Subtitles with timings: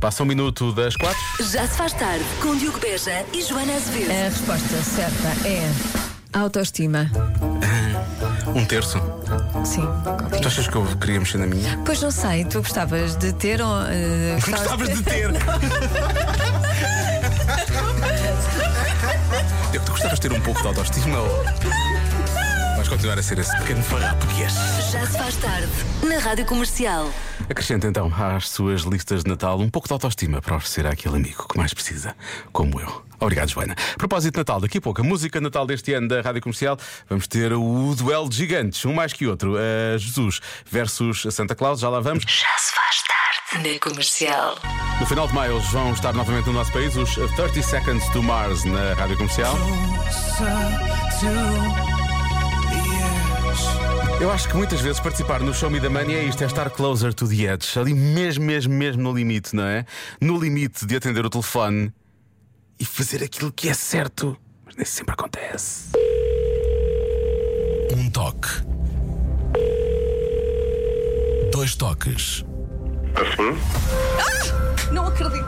[0.00, 1.18] Passa um minuto das quatro.
[1.50, 4.10] Já se faz tarde com Diogo Beja e Joana Azevedo.
[4.10, 5.70] A resposta certa é
[6.38, 7.10] autoestima.
[8.54, 8.98] Um terço.
[9.64, 9.82] Sim.
[10.40, 11.78] Tu achas que eu queria mexer na minha?
[11.84, 13.82] Pois não sei, tu gostavas de ter ou.
[13.88, 15.30] eh, Gostavas de ter.
[19.72, 21.44] Eu, tu gostavas de ter um pouco de autoestima ou.
[22.86, 24.52] Vais continuar a ser esse pequeno farrapo que és?
[24.92, 25.72] Já se faz tarde
[26.04, 27.12] na Rádio Comercial.
[27.50, 31.48] Acrescenta então às suas listas de Natal um pouco de autoestima para oferecer àquele amigo
[31.48, 32.14] que mais precisa,
[32.52, 33.04] como eu.
[33.18, 33.74] Obrigado, Joana.
[33.98, 36.78] Propósito de Natal, daqui a pouco, a música Natal deste ano da Rádio Comercial,
[37.08, 39.56] vamos ter o duelo de gigantes, um mais que outro.
[39.56, 42.22] Uh, Jesus versus Santa Claus, já lá vamos.
[42.22, 44.56] Já se faz tarde na Comercial.
[45.00, 48.22] No final de maio, eles vão estar novamente no nosso país, os 30 Seconds to
[48.22, 49.56] Mars na Rádio Comercial.
[54.18, 56.70] Eu acho que muitas vezes participar no Show Me the Money é isto, é estar
[56.70, 59.84] closer to the edge, ali mesmo, mesmo, mesmo no limite, não é?
[60.18, 61.92] No limite de atender o telefone
[62.80, 65.92] e fazer aquilo que é certo, mas nem sempre acontece.
[67.94, 68.48] Um toque.
[71.52, 72.42] Dois toques.
[73.14, 74.92] Assim?
[74.92, 75.46] Não acredito.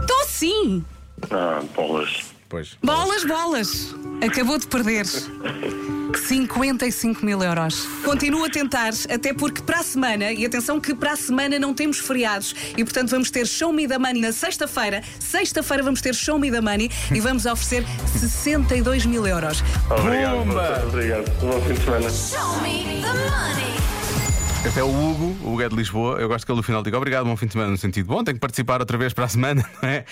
[0.00, 0.84] Estou sim.
[1.30, 2.33] Ah, bolas.
[2.48, 2.76] Pois.
[2.82, 3.94] Bolas, bolas.
[4.22, 7.86] Acabou de perder 55 mil euros.
[8.04, 11.74] Continuo a tentar, até porque para a semana, e atenção que para a semana não
[11.74, 15.02] temos feriados, e portanto vamos ter Show Me the Money na sexta-feira.
[15.18, 17.84] Sexta-feira vamos ter Show Me the Money e vamos oferecer
[18.16, 19.62] 62 mil euros.
[19.90, 20.84] Obrigado, Bomba!
[20.86, 21.28] obrigado.
[21.42, 22.06] Um bom fim de semana.
[24.66, 26.96] Até o Hugo, o Hugo é de Lisboa, eu gosto que ele no final diga
[26.96, 29.28] obrigado, bom fim de semana, no sentido bom, tenho que participar outra vez para a
[29.28, 30.06] semana, não é?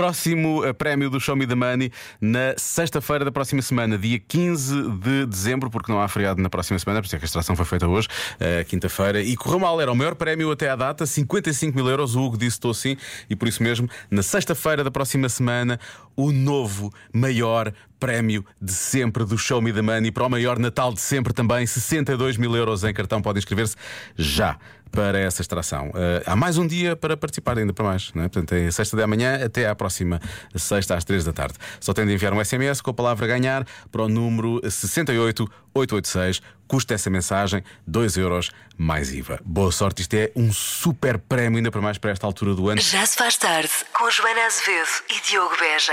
[0.00, 4.92] Próximo eh, prémio do Show Me the Money na sexta-feira da próxima semana, dia 15
[4.92, 7.54] de dezembro, porque não há feriado na próxima semana, por isso é que a extração
[7.54, 8.08] foi feita hoje,
[8.40, 12.16] eh, quinta-feira, e correu mal, era o maior prémio até à data, 55 mil euros.
[12.16, 12.96] O Hugo disse estou sim,
[13.28, 15.78] e por isso mesmo, na sexta-feira da próxima semana,
[16.16, 20.94] o novo maior prémio de sempre do Show Me the Money para o maior Natal
[20.94, 23.20] de sempre também, 62 mil euros em cartão.
[23.20, 23.76] Pode inscrever-se
[24.16, 24.56] já
[24.90, 25.90] para essa extração.
[25.94, 28.12] Eh, há mais um dia para participar, ainda para mais.
[28.14, 28.28] Não é?
[28.28, 30.20] Portanto, é sexta de amanhã até à próxima
[30.54, 31.54] sexta às três da tarde.
[31.80, 36.40] Só tem de enviar um SMS com a palavra ganhar para o número 68886.
[36.66, 39.40] Custa essa mensagem 2 euros mais IVA.
[39.44, 42.80] Boa sorte, isto é um super prémio, ainda para mais para esta altura do ano.
[42.80, 45.92] Já se faz tarde com Joana Azevedo e Diogo Beja.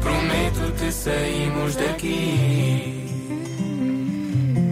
[0.00, 2.95] Prometo que saímos daqui.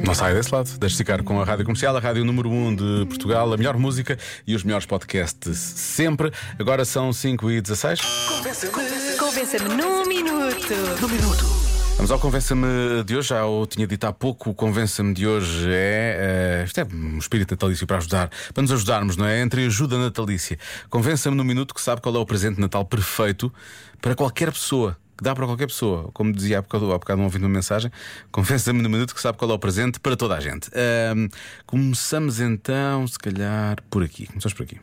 [0.04, 3.06] Não saia desse lado, deixe ficar com a Rádio Comercial, a Rádio número 1 de
[3.06, 6.30] Portugal, a melhor música e os melhores podcasts sempre.
[6.58, 8.00] Agora são 5 e 16.
[9.18, 10.74] Convença-me num minuto.
[11.96, 13.28] Vamos ao Convença-me de hoje.
[13.28, 14.50] Já o tinha dito há pouco.
[14.50, 16.60] O Convença-me de hoje é.
[16.60, 19.40] eh, isto é um espírito natalício para ajudar, para nos ajudarmos, não é?
[19.40, 20.58] Entre ajuda natalícia.
[20.90, 23.50] Convença-me no minuto que sabe qual é o presente de Natal perfeito
[24.02, 24.98] para qualquer pessoa.
[25.16, 26.10] Que dá para qualquer pessoa.
[26.12, 27.90] Como dizia há bocado, há bocado não ouvindo uma mensagem,
[28.32, 30.70] convença-me no minuto que sabe qual é o presente para toda a gente.
[30.74, 31.28] Ahm,
[31.66, 34.26] começamos então, se calhar, por aqui.
[34.26, 34.80] Começamos por aqui.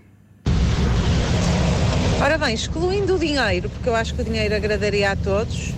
[2.22, 5.74] Ora bem, excluindo o dinheiro, porque eu acho que o dinheiro agradaria a todos,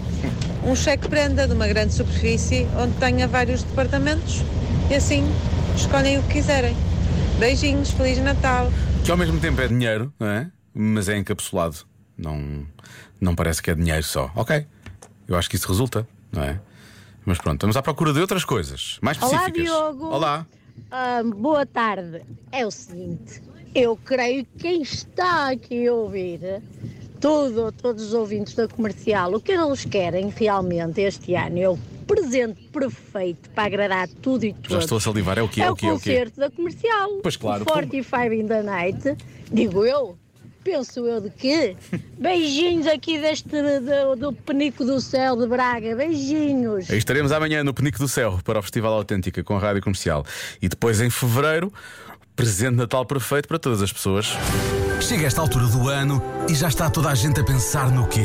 [0.65, 4.43] um cheque prenda de uma grande superfície onde tenha vários departamentos
[4.89, 5.23] e assim
[5.75, 6.75] escolhem o que quiserem.
[7.39, 8.71] Beijinhos, Feliz Natal!
[9.03, 10.51] Que ao mesmo tempo é dinheiro, não é?
[10.73, 11.77] Mas é encapsulado.
[12.17, 12.65] Não,
[13.23, 14.31] não parece que é dinheiro só.
[14.35, 14.65] Ok.
[15.27, 16.59] Eu acho que isso resulta, não é?
[17.25, 19.63] Mas pronto, estamos à procura de outras coisas mais Olá, específicas.
[19.63, 20.05] Diogo.
[20.07, 20.45] Olá.
[20.91, 22.21] Ah, boa tarde.
[22.51, 23.41] É o seguinte,
[23.73, 26.61] eu creio que quem está aqui a ouvir,
[27.21, 31.77] tudo, todos os ouvintes da comercial, o que eles querem realmente este ano é o
[32.05, 34.71] presente perfeito para agradar tudo e todos.
[34.71, 35.37] Já estou a salivar.
[35.37, 35.61] É o quê?
[35.61, 35.85] É, É o o quê?
[35.85, 37.09] É o concerto da comercial.
[37.21, 39.17] Pois claro, O 45 in the night,
[39.49, 40.17] digo eu.
[40.63, 41.75] Penso eu de quê?
[42.17, 45.95] Beijinhos aqui deste do, do Penico do Céu de Braga.
[45.95, 46.89] Beijinhos.
[46.89, 50.25] Aí estaremos amanhã no Penico do Céu para o Festival Autêntica com a Rádio Comercial.
[50.61, 51.71] E depois em fevereiro,
[52.35, 54.27] presente Natal perfeito para todas as pessoas.
[55.01, 58.21] Chega esta altura do ano e já está toda a gente a pensar no quê?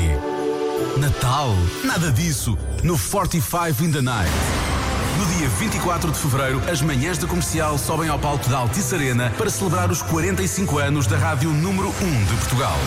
[0.97, 1.55] Natal?
[1.85, 2.57] Nada disso.
[2.85, 4.78] No 45 in the Night.
[5.19, 9.33] No dia 24 de fevereiro, as manhãs da comercial sobem ao palco da Altice Arena
[9.37, 12.79] para celebrar os 45 anos da rádio número 1 de Portugal.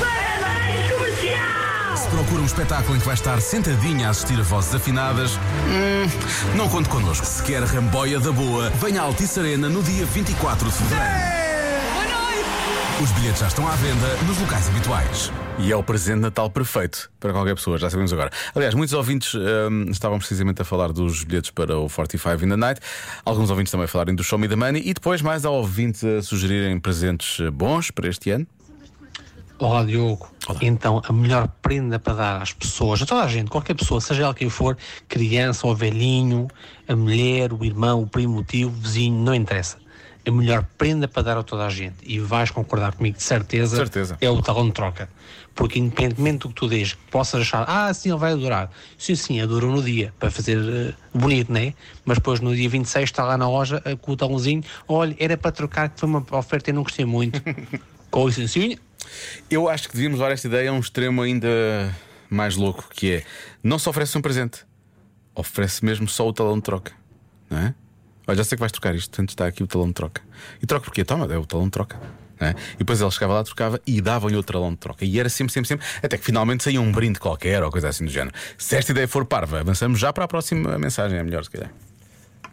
[1.94, 6.56] Se procura um espetáculo em que vai estar sentadinha a assistir a vozes afinadas, hum,
[6.56, 7.25] não conte connosco.
[7.25, 11.41] Se quer ramboia da boa, venha à Altice Arena no dia 24 de fevereiro.
[13.01, 15.31] Os bilhetes já estão à venda nos locais habituais.
[15.57, 18.30] E é o presente de Natal perfeito para qualquer pessoa, já sabemos agora.
[18.53, 22.56] Aliás, muitos ouvintes hum, estavam precisamente a falar dos bilhetes para o 45 in the
[22.56, 22.80] Night,
[23.25, 26.03] alguns ouvintes também a falarem do Show Me the Money e depois mais há ouvintes
[26.03, 28.45] a sugerirem presentes bons para este ano.
[29.57, 30.30] Olá, Diogo.
[30.62, 34.25] Então, a melhor prenda para dar às pessoas, a toda a gente, qualquer pessoa, seja
[34.25, 34.77] ela quem for,
[35.09, 36.48] criança ou velhinho,
[36.88, 39.77] a mulher, o irmão, o primo, o tio, o vizinho, não interessa.
[40.26, 43.78] A melhor prenda para dar a toda a gente, e vais concordar comigo de certeza,
[43.78, 44.18] Certeza.
[44.22, 45.10] é o talão de troca.
[45.56, 48.72] Porque independentemente do que tu dês, possas achar, ah, sim, ele vai adorar.
[48.98, 51.74] Sim, sim, adorou no dia, para fazer eh, bonito, né?
[52.06, 55.36] Mas depois no dia 26 está lá na loja eh, com o talãozinho, olha, era
[55.36, 57.42] para trocar, que foi uma oferta e não gostei muito.
[58.12, 58.78] com licencinha.
[59.50, 61.50] Eu acho que devíamos levar esta ideia a um extremo ainda
[62.30, 63.24] mais louco, que é
[63.64, 64.66] não se oferece um presente,
[65.34, 66.94] oferece mesmo só o talão de troca,
[67.50, 67.76] não é?
[68.28, 70.22] Olha, já sei que vais trocar isto, portanto está aqui o talão de troca.
[70.62, 71.04] E troca porquê?
[71.04, 72.00] Toma, é o talão de troca.
[72.40, 72.52] é?
[72.76, 75.06] E depois ele chegava lá, trocava e davam-lhe o talão de troca.
[75.06, 78.06] E era sempre, sempre, sempre, até que finalmente saía um brinde qualquer ou coisa assim
[78.06, 78.36] do género.
[78.58, 81.72] Se esta ideia for parva, avançamos já para a próxima mensagem, é melhor se calhar.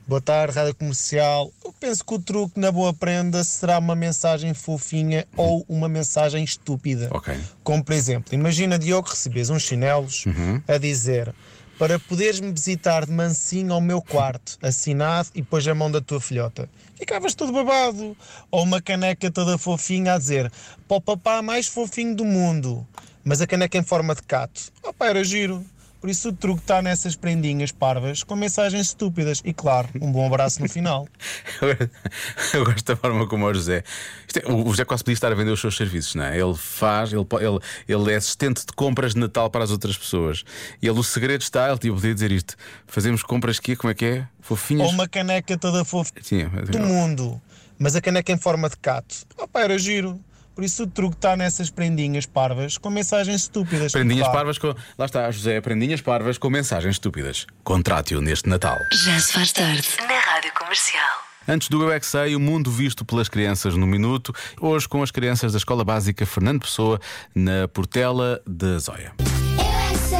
[0.06, 1.52] Boa tarde, Rádio Comercial.
[1.62, 6.42] Eu penso que o truque na boa prenda será uma mensagem fofinha ou uma mensagem
[6.42, 7.08] estúpida.
[7.10, 7.34] Ok.
[7.62, 10.24] Como por exemplo, imagina Diogo recebes uns chinelos
[10.66, 11.34] a dizer
[11.78, 16.20] para poderes-me visitar de mansinho ao meu quarto, assinado e depois a mão da tua
[16.20, 16.68] filhota.
[16.96, 18.16] Ficavas todo babado.
[18.50, 20.50] Ou uma caneca toda fofinha a dizer
[20.88, 22.84] para o papá mais fofinho do mundo,
[23.24, 24.72] mas a caneca em forma de cato.
[24.82, 25.64] Opa, era giro.
[26.00, 30.26] Por isso o truque está nessas prendinhas parvas com mensagens estúpidas e, claro, um bom
[30.26, 31.08] abraço no final.
[32.54, 33.82] Eu gosto da forma como o José.
[34.34, 36.38] É- o José quase podia estar a vender os seus serviços, não é?
[36.38, 37.58] Ele faz, ele, ele,
[37.88, 40.44] ele é assistente de compras de Natal para as outras pessoas.
[40.80, 42.54] E ele, o segredo está, ele tipo, podia dizer isto:
[42.86, 44.28] fazemos compras que como é que é?
[44.40, 44.86] Fofinhas.
[44.86, 47.40] Ou uma caneca toda fofinha Sim, é- do mundo,
[47.78, 49.16] mas a caneca em forma de cato.
[49.36, 50.20] Opa, era giro.
[50.58, 53.92] Por isso o truque está nessas prendinhas parvas com mensagens estúpidas.
[53.92, 54.38] Prendinhas Claro.
[54.38, 54.74] parvas com.
[54.98, 57.46] Lá está, José, prendinhas parvas com mensagens estúpidas.
[57.62, 58.76] Contrate-o neste Natal.
[59.04, 59.88] Já se faz tarde.
[60.00, 61.20] Na Rádio Comercial.
[61.46, 64.34] Antes do Eu é Sei, o mundo visto pelas crianças no minuto.
[64.60, 67.00] Hoje com as crianças da Escola Básica Fernando Pessoa,
[67.32, 69.12] na Portela da Zóia.
[69.20, 70.18] Eu é que sei,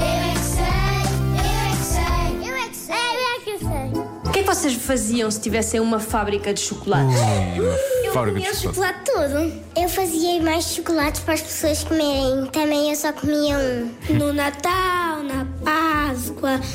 [0.00, 4.00] eu é que sei, eu é que sei, eu é que sei.
[4.24, 7.14] O que é que vocês faziam se tivessem uma fábrica de chocolates?
[7.56, 8.74] Eu Fábrica de chocolate.
[8.74, 9.80] chocolate todo.
[9.82, 12.46] Eu fazia mais chocolates para as pessoas comerem.
[12.52, 14.14] Também eu só comia um.
[14.14, 16.01] No Natal, na Páscoa,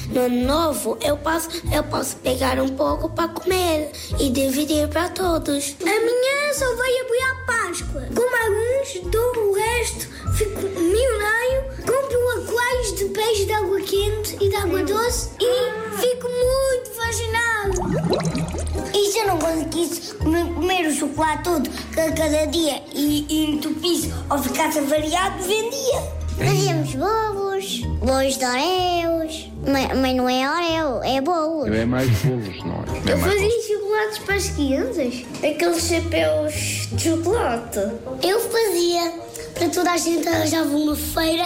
[0.10, 5.10] no Ano Novo, eu posso, eu posso pegar um pouco para comer e dividir para
[5.10, 5.76] todos.
[5.82, 8.08] A minha só veio apoiar a Páscoa.
[8.16, 14.50] Como alguns, dou o resto, fico milionário, compro aquários de peixe de água quente e
[14.50, 18.92] de água doce e fico muito fascinado.
[18.94, 23.52] E se eu não conseguisse comer, comer o chocolate todo ca- cada dia e, e
[23.52, 26.27] entupisse ou ficasse variado, vendia.
[26.38, 29.50] Fazíamos bolos, bolos de Oreos.
[29.68, 31.76] Mas, mas não é Oreo, é bolos.
[31.76, 33.12] É mais bolos, não é?
[33.12, 35.26] Eu fazia chocolates para as crianças.
[35.38, 37.80] Aqueles chapéus de chocolate.
[38.24, 39.14] Eu fazia
[39.58, 41.46] para toda a gente arranjava uma feira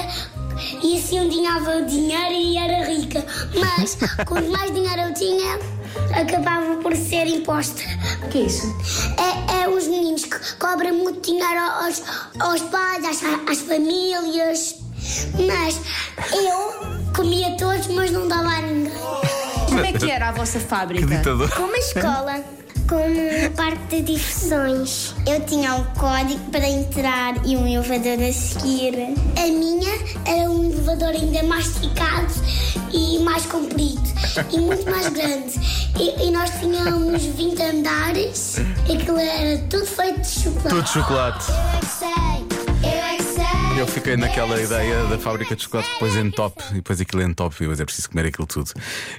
[0.84, 3.26] e assim eu ganhava dinheiro e era rica.
[3.56, 3.98] Mas
[4.28, 5.60] quanto mais dinheiro eu tinha,
[6.20, 7.82] acabava por ser imposta.
[8.24, 8.68] O que é isso?
[9.18, 12.04] É, é os meninos que cobram muito dinheiro aos,
[12.40, 14.81] aos pais, às, às famílias.
[15.48, 15.80] Mas
[16.34, 18.92] eu comia todos, mas não dava a ninguém.
[19.68, 21.22] Como é que era a vossa fábrica?
[21.56, 22.44] Com uma escola.
[22.90, 25.16] Com um parque de diversões.
[25.26, 29.14] Eu tinha um código para entrar e um elevador a seguir.
[29.38, 29.94] A minha
[30.26, 32.34] era um elevador ainda mais esticado
[32.92, 34.02] e mais comprido
[34.52, 35.54] e muito mais grande.
[35.98, 38.58] E, e nós tínhamos 20 andares
[38.88, 40.70] e aquilo era tudo feito de chocolate.
[40.70, 41.46] Tudo de chocolate.
[43.82, 47.34] Eu fiquei naquela ideia da fábrica de chocolate depois em top e depois aquilo em
[47.34, 48.72] top e depois é preciso comer aquilo tudo.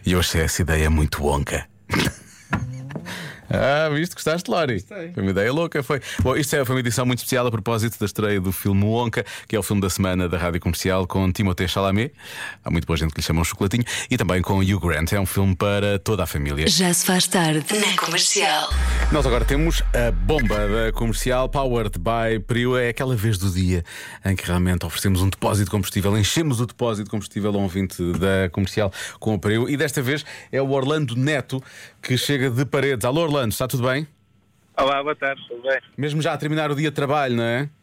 [0.07, 1.67] E eu achei essa ideia muito onca.
[3.53, 4.15] Ah, viste?
[4.15, 4.81] Gostaste, Lori?
[5.13, 5.83] Foi uma ideia louca.
[5.83, 6.01] Foi.
[6.21, 9.25] Bom, isto é- foi uma edição muito especial a propósito da estreia do filme Wonka,
[9.47, 12.13] que é o filme da semana da rádio comercial com Timothée Chalamet.
[12.65, 13.85] Há muito boa gente que lhe chama um chocolatinho.
[14.11, 15.13] E também com Hugh Grant.
[15.13, 16.67] É um filme para toda a família.
[16.69, 17.65] Já se faz tarde.
[17.79, 18.71] Na Comercial.
[19.11, 22.77] Nós agora temos a bomba da comercial Powered by Prio.
[22.77, 23.85] É aquela vez do dia
[24.25, 27.63] em que realmente oferecemos um depósito de combustível, enchemos o depósito de combustível a um
[27.63, 29.69] ouvinte da comercial com a Prio.
[29.69, 31.63] E desta vez é o Orlando Neto
[32.01, 33.05] que chega de paredes.
[33.05, 34.07] Alô, Orlando, está tudo bem?
[34.77, 35.79] Olá, boa tarde, tudo bem?
[35.97, 37.69] Mesmo já a terminar o dia de trabalho, não é?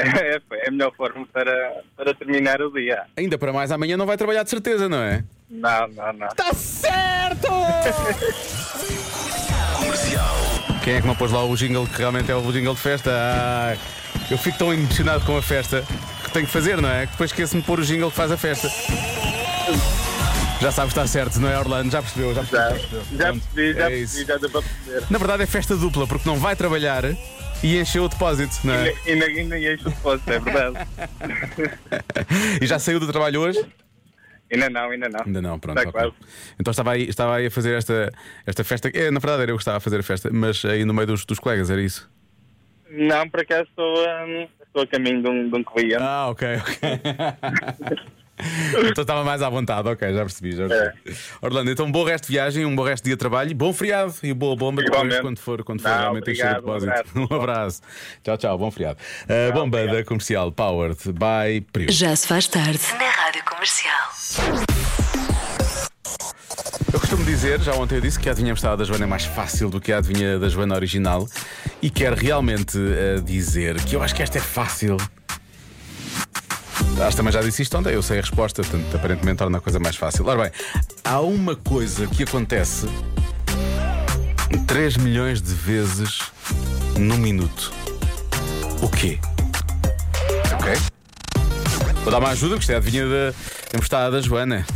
[0.00, 3.02] É, é a melhor forma para, para terminar o dia.
[3.16, 5.24] Ainda para mais, amanhã não vai trabalhar de certeza, não é?
[5.50, 6.28] Não, não, não.
[6.28, 7.48] Está certo!
[9.76, 10.36] Comercial.
[10.84, 13.10] Quem é que não pôs lá o jingle que realmente é o jingle de festa?
[13.12, 13.76] Ah,
[14.30, 15.84] eu fico tão emocionado com a festa
[16.24, 17.06] que tenho que fazer, não é?
[17.06, 18.68] Que depois esqueço-me de pôr o jingle que faz a festa.
[20.60, 21.90] Já sabes, está certo, não é, Orlando?
[21.90, 22.34] Já percebeu?
[22.34, 23.02] Já percebeu?
[23.12, 25.06] Já, já percebi, já é percebi, já deu para perceber.
[25.10, 27.04] Na verdade é festa dupla, porque não vai trabalhar
[27.62, 28.94] E encheu o depósito, não é?
[29.06, 30.76] E ainda, ainda enche o depósito, é verdade.
[32.60, 33.64] E já saiu do trabalho hoje?
[34.52, 35.20] ainda não, ainda não.
[35.24, 35.78] Ainda não, pronto.
[35.78, 36.00] Está ok.
[36.00, 36.14] quase.
[36.58, 38.12] Então estava aí, estava aí a fazer esta,
[38.44, 38.90] esta festa.
[38.92, 41.06] É, na verdade era eu que estava a fazer a festa, mas aí no meio
[41.06, 42.10] dos, dos colegas, era isso?
[42.90, 43.94] Não, por acaso estou,
[44.26, 46.02] hum, estou a caminho de um, de um cliente.
[46.02, 48.10] Ah, ok, ok.
[48.90, 51.16] então estava mais à vontade, ok, já percebi, já percebi.
[51.40, 54.14] Orlando, então bom resto de viagem, um bom resto de dia de trabalho, bom feriado
[54.22, 57.30] e boa bomba depois quando for, quando for Não, realmente encher o obrigado, um depósito.
[57.30, 57.80] Um abraço.
[58.22, 58.98] Tchau, tchau, bom feriado.
[59.24, 61.94] Uh, bom banda comercial Powered by Prius.
[61.94, 62.80] Já se faz tarde.
[62.98, 64.10] Na Rádio Comercial.
[66.92, 69.70] Eu costumo dizer, já ontem eu disse que a adivinha da Joana é mais fácil
[69.70, 71.26] do que a adivinha da Joana original
[71.80, 74.96] e quero realmente eh, dizer que eu acho que esta é fácil.
[77.00, 79.60] Acho que também já disse isto ontem, eu sei a resposta, portanto, aparentemente torna a
[79.60, 80.26] coisa mais fácil.
[80.26, 80.52] Ora bem,
[81.02, 82.86] há uma coisa que acontece
[84.66, 86.20] 3 milhões de vezes
[86.98, 87.72] num minuto.
[88.82, 89.18] O quê?
[90.52, 90.72] Ok?
[92.02, 93.34] Vou dar uma ajuda, porque isto é a adivinha da
[93.74, 94.66] emprestada da Joana.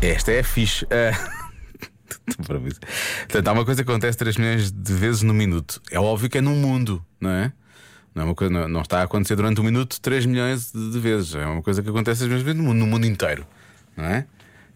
[0.00, 0.86] Esta é a fixe.
[2.38, 2.76] Ver.
[3.20, 5.80] Portanto, há uma coisa que acontece 3 milhões de vezes no minuto.
[5.90, 7.52] É óbvio que é num mundo, não é?
[8.14, 10.90] Não, é uma coisa, não, não está a acontecer durante um minuto 3 milhões de,
[10.90, 11.34] de vezes.
[11.34, 13.46] É uma coisa que acontece às vezes no mundo, no mundo inteiro,
[13.96, 14.26] não é?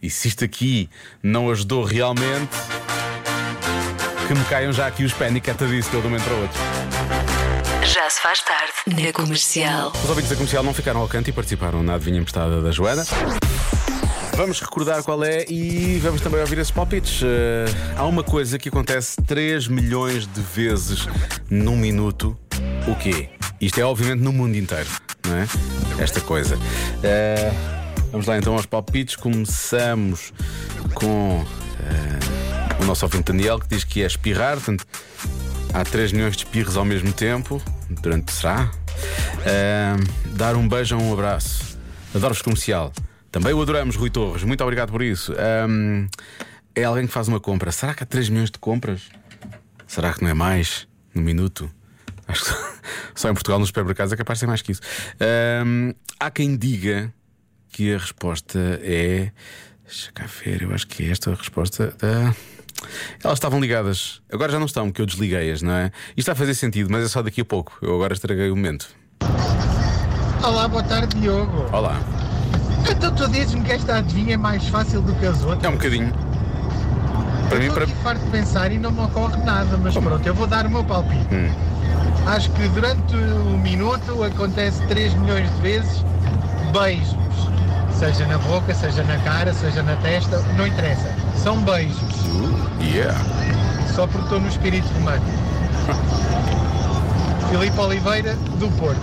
[0.03, 0.88] E se isto aqui
[1.23, 2.57] não ajudou realmente,
[4.29, 6.61] que me caiam já aqui os panic disso de um momento para o outro.
[7.85, 8.73] Já se faz tarde.
[8.87, 9.93] Na Comercial.
[10.03, 13.05] Os ouvintes da comercial não ficaram ao canto e participaram na adivinha emprestada da Joana.
[14.37, 17.21] Vamos recordar qual é e vamos também ouvir esses palpites.
[17.23, 21.07] Eh, há uma coisa que acontece 3 milhões de vezes
[21.49, 22.37] num minuto.
[22.87, 23.31] O quê?
[23.61, 24.88] Isto é obviamente no mundo inteiro,
[25.25, 25.47] não é?
[25.99, 26.59] Esta coisa.
[27.03, 27.50] Eh,
[28.11, 29.17] vamos lá então aos palpites.
[29.17, 30.35] Começamos
[30.95, 31.45] com
[31.81, 34.57] eh, o nosso ouvinte Daniel que diz que é espirrar.
[34.57, 34.87] Portanto,
[35.73, 37.62] há 3 milhões de espirros ao mesmo tempo.
[37.88, 38.71] Durante será?
[39.47, 39.97] Eh,
[40.37, 41.79] dar um beijo ou um abraço.
[42.14, 42.93] Adoro-vos comercial.
[43.33, 44.45] Também o adoramos, Rui Torres.
[44.45, 45.33] Muito obrigado por isso.
[45.33, 46.07] Ahm,
[46.75, 47.73] é alguém que faz uma compra.
[47.73, 49.03] Será que há 3 milhões de compras?
[49.87, 50.87] Será que não é mais?
[51.14, 51.71] No minuto?
[52.28, 54.81] Acho que só em Portugal, nos supermercados, é capaz de ser mais que isso.
[56.19, 57.12] Há quem diga
[57.71, 59.31] que a resposta é.
[59.85, 61.95] Deixa cá ver, eu acho que é esta a resposta.
[61.99, 62.35] da-
[63.23, 64.21] Elas estavam ligadas.
[64.33, 65.87] Agora já não estão, porque eu desliguei-as, não é?
[66.11, 67.76] Isto está a fazer sentido, mas é só daqui a pouco.
[67.83, 68.88] Eu agora estraguei o momento.
[70.43, 71.66] Olá, boa tarde, Diogo.
[71.73, 71.99] Olá.
[72.90, 75.64] Então tu dizes-me que esta adivinha é mais fácil do que as outras?
[75.64, 76.12] É um bocadinho.
[77.49, 77.85] Para mim, Estou para.
[77.85, 80.71] aqui farto de pensar e não me ocorre nada, mas pronto, eu vou dar o
[80.71, 81.35] meu palpite.
[81.35, 81.74] Hum.
[82.26, 86.04] Acho que durante o minuto acontece 3 milhões de vezes
[86.73, 87.14] beijos.
[87.99, 91.14] Seja na boca, seja na cara, seja na testa, não interessa.
[91.37, 91.99] São beijos.
[92.81, 93.19] Yeah.
[93.95, 95.31] Só porque estou no espírito romântico.
[97.50, 99.00] Filipe Oliveira, do Porto.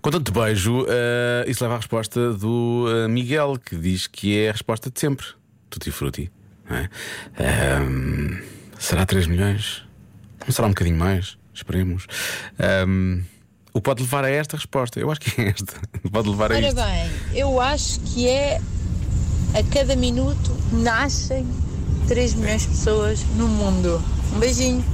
[0.00, 4.50] Com tanto beijo, eh, isso leva à resposta do eh, Miguel, que diz que é
[4.50, 5.26] a resposta de sempre.
[5.68, 6.30] Tutti frutti.
[6.70, 6.88] é?
[7.76, 8.40] Ahm,
[8.78, 9.82] será 3 milhões?
[10.46, 11.36] Não será um bocadinho mais?
[11.54, 12.06] Esperemos.
[12.58, 13.22] Ahm,
[13.72, 14.98] o pode levar a esta resposta?
[15.00, 15.74] Eu acho que é esta.
[16.12, 16.76] Pode levar a Ora isto.
[16.76, 18.60] bem, eu acho que é
[19.54, 21.46] a cada minuto nascem
[22.08, 24.02] 3 milhões de pessoas no mundo.
[24.34, 24.84] Um beijinho.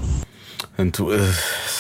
[0.59, 1.19] Portanto, eh,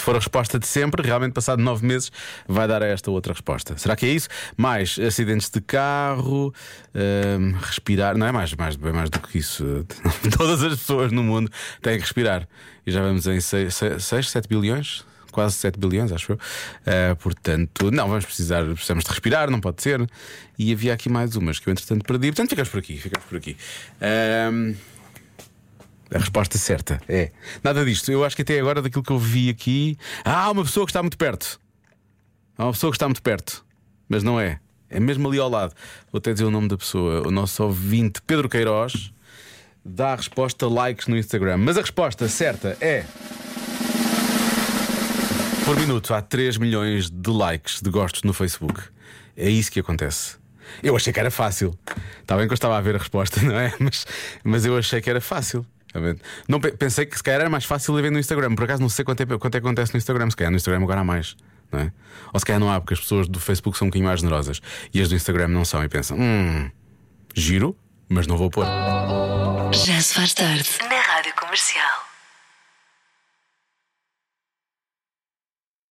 [0.00, 2.10] se for a resposta de sempre, realmente passado nove meses
[2.48, 3.76] vai dar a esta outra resposta.
[3.76, 4.28] Será que é isso?
[4.56, 6.54] Mais acidentes de carro,
[6.94, 8.16] ehm, respirar.
[8.16, 9.86] Não é mais, mais, bem mais do que isso.
[10.36, 11.50] Todas as pessoas no mundo
[11.82, 12.48] têm que respirar.
[12.86, 15.04] E já vamos em 6, 7 bilhões?
[15.30, 16.38] Quase 7 bilhões, acho eu.
[16.86, 20.04] Eh, portanto, não, vamos precisar, precisamos de respirar, não pode ser.
[20.58, 22.28] E havia aqui mais umas que eu entretanto perdi.
[22.28, 23.56] Portanto, ficamos por aqui, ficamos por aqui.
[24.00, 24.74] Ehm,
[26.12, 27.30] a resposta certa é
[27.62, 28.10] nada disto.
[28.10, 30.90] Eu acho que até agora, daquilo que eu vi aqui, ah, há uma pessoa que
[30.90, 31.60] está muito perto.
[32.58, 33.64] Há uma pessoa que está muito perto,
[34.08, 34.60] mas não é.
[34.88, 35.72] É mesmo ali ao lado.
[36.10, 37.26] Vou até dizer o nome da pessoa.
[37.26, 39.12] O nosso ouvinte Pedro Queiroz
[39.84, 41.58] dá a resposta likes no Instagram.
[41.58, 43.04] Mas a resposta certa é.
[45.64, 48.82] Por minuto há 3 milhões de likes, de gostos no Facebook.
[49.36, 50.36] É isso que acontece.
[50.82, 51.78] Eu achei que era fácil.
[52.20, 53.72] Está bem que eu estava a ver a resposta, não é?
[53.78, 54.06] Mas,
[54.42, 55.64] mas eu achei que era fácil.
[56.48, 58.54] Não, pe- pensei que se calhar era mais fácil de ver no Instagram.
[58.54, 60.30] Por acaso não sei quanto é, quanto é que acontece no Instagram.
[60.30, 61.36] Se calhar no Instagram agora há mais.
[61.72, 61.92] Não é?
[62.32, 64.60] Ou se calhar não há, porque as pessoas do Facebook são um bocadinho mais generosas
[64.92, 66.70] e as do Instagram não são e pensam: hum,
[67.34, 67.76] giro,
[68.08, 68.64] mas não vou pôr.
[69.72, 70.68] Já se faz tarde.
[70.88, 71.89] Na Rádio Comercial.